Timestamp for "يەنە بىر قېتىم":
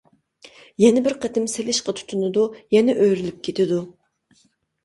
0.83-1.45